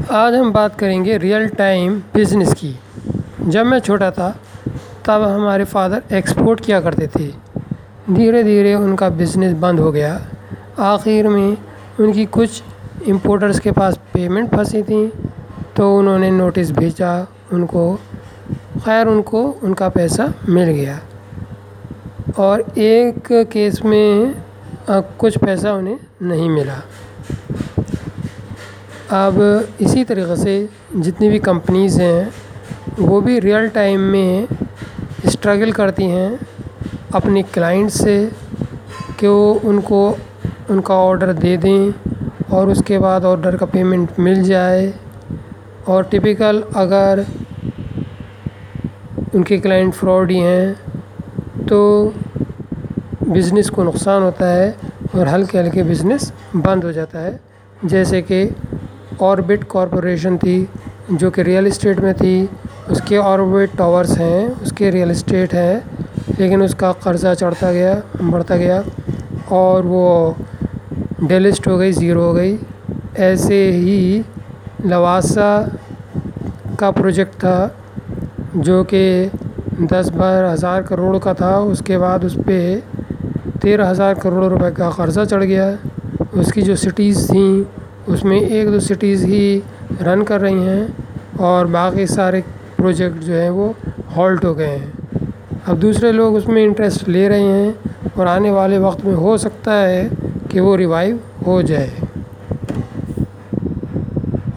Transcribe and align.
आज 0.00 0.34
हम 0.34 0.52
बात 0.52 0.78
करेंगे 0.78 1.16
रियल 1.18 1.46
टाइम 1.48 1.98
बिज़नेस 2.14 2.52
की। 2.54 2.74
जब 3.42 3.66
मैं 3.66 3.78
छोटा 3.78 4.10
था, 4.10 4.28
तब 5.06 5.22
हमारे 5.22 5.64
फ़ादर 5.64 6.14
एक्सपोर्ट 6.16 6.60
किया 6.60 6.80
करते 6.80 7.06
थे। 7.06 7.26
धीरे 8.10 8.42
धीरे 8.44 8.74
उनका 8.74 9.08
बिज़नेस 9.10 9.52
बंद 9.54 9.80
हो 9.80 9.90
गया। 9.92 10.14
आखिर 10.78 11.28
में 11.28 11.56
उनकी 12.00 12.24
कुछ 12.26 12.62
इम्पोर्टर्स 13.06 13.60
के 13.60 13.70
पास 13.70 13.98
पेमेंट 14.14 14.50
फंसी 14.50 14.82
थी 14.82 15.06
तो 15.76 15.96
उन्होंने 15.98 16.30
नोटिस 16.30 16.70
भेजा, 16.70 17.26
उनको, 17.52 17.94
खैर 18.84 19.06
उनको 19.06 19.42
उनका 19.62 19.88
पैसा 19.88 20.32
मिल 20.48 20.70
गया। 20.70 20.98
और 22.38 22.64
एक 22.78 23.32
केस 23.52 23.84
में 23.84 24.34
कुछ 24.90 25.38
पैसा 25.38 25.72
उन्हें 25.72 25.98
नहीं 26.22 26.50
मिला। 26.50 26.80
अब 29.12 29.38
इसी 29.80 30.02
तरीक़े 30.04 30.36
से 30.36 30.52
जितनी 30.96 31.28
भी 31.28 31.38
कंपनीज़ 31.38 32.00
हैं, 32.00 32.32
वो 32.98 33.20
भी 33.20 33.38
रियल 33.38 33.68
टाइम 33.68 34.00
में 34.00 34.46
स्ट्रगल 35.26 35.72
करती 35.72 36.04
हैं 36.04 36.38
अपने 37.14 37.42
क्लाइंट 37.44 37.90
से 37.90 38.14
कि 39.20 39.26
वो 39.26 39.52
उनको, 39.64 40.18
उनका 40.70 40.94
ऑर्डर 40.96 41.32
दे 41.32 41.56
दें 41.56 41.92
और 42.52 42.68
उसके 42.68 42.98
बाद 42.98 43.24
ऑर्डर 43.24 43.56
का 43.56 43.66
पेमेंट 43.66 44.18
मिल 44.18 44.42
जाए। 44.42 44.92
और 45.88 46.04
टिपिकल 46.04 46.62
अगर 46.76 47.26
उनके 49.34 49.58
क्लाइंट 49.58 49.94
फ्रॉडी 49.94 50.38
हैं 50.38 51.66
तो 51.66 51.80
बिज़नेस 53.24 53.70
को 53.70 53.84
नुकसान 53.84 54.22
होता 54.22 54.46
है 54.46 54.74
और 55.14 55.28
हल्के 55.28 55.58
हल्के 55.58 55.82
बिज़नेस 55.82 56.32
बंद 56.56 56.84
हो 56.84 56.92
जाता 56.92 57.18
है। 57.18 57.38
जैसे 57.84 58.20
कि 58.22 58.44
ऑर्बिट 59.22 59.64
कॉरपोरेशन 59.64 60.36
थी, 60.38 60.68
जो 61.12 61.30
कि 61.30 61.42
रियल 61.42 61.66
इस्टेट 61.66 62.00
में 62.00 62.12
थी, 62.14 62.48
उसके 62.90 63.16
ऑर्बिट 63.16 63.76
टावर्स 63.76 64.16
हैं, 64.18 64.48
उसके 64.62 64.90
रियल 64.90 65.10
इस्टेट 65.10 65.54
हैं, 65.54 65.82
लेकिन 66.38 66.62
उसका 66.62 66.92
कर्ज़ा 67.04 67.34
चढ़ता 67.34 67.72
गया, 67.72 67.94
बढ़ता 68.22 68.56
गया, 68.56 68.82
और 69.50 69.86
वो 69.86 70.36
डेलिस्ट 71.22 71.68
हो 71.68 71.76
गई 71.78 71.92
ज़ीरो 71.92 72.22
हो 72.22 72.32
गई। 72.32 72.58
ऐसे 73.18 73.60
ही 73.70 74.24
लवासा 74.86 75.50
का 76.78 76.90
प्रोजेक्ट 76.90 77.34
था, 77.34 77.74
जो 78.56 78.82
कि 78.84 79.30
दस 79.82 80.08
बारह 80.08 80.50
हज़ार 80.50 80.82
करोड़ 80.82 81.18
का 81.18 81.34
था, 81.34 81.58
उसके 81.58 81.98
बाद 81.98 82.24
उस 82.24 82.36
पर 82.38 82.82
तेरह 83.62 83.88
हज़ार 83.88 84.14
करोड़ 84.14 84.44
रुपए 84.44 84.70
का 84.70 84.90
कर्ज़ा 84.90 85.24
चढ़ 85.24 85.44
गया। 85.44 85.76
उसकी 86.34 86.62
जो 86.62 86.76
सिटीज़ 86.76 87.26
थी 87.28 87.46
उसमें 88.08 88.40
एक 88.40 88.70
दो 88.70 88.80
सिटीज़ 88.80 89.26
ही 89.26 89.62
रन 90.02 90.22
कर 90.22 90.40
रही 90.40 90.62
हैं 90.62 91.38
और 91.40 91.66
बाकी 91.66 92.06
सारे 92.06 92.40
प्रोजेक्ट 92.76 93.16
जो 93.16 93.34
हैं 93.34 93.50
वो 93.50 93.74
हॉल्ट 94.16 94.44
हो 94.44 94.54
गए 94.54 94.66
हैं। 94.66 94.92
अब 95.66 95.78
दूसरे 95.78 96.12
लोग 96.12 96.34
उसमें 96.34 96.64
इंटरेस्ट 96.64 97.08
ले 97.08 97.28
रहे 97.28 97.42
हैं 97.42 97.74
और 98.18 98.26
आने 98.26 98.50
वाले 98.50 98.78
वक्त 98.78 99.04
में 99.04 99.14
हो 99.14 99.38
सकता 99.38 99.72
है 99.72 100.10
कि 100.52 100.60
वो 100.60 100.76
रिवाइव 100.76 101.20
हो 101.46 101.62
जाए। 101.62 101.90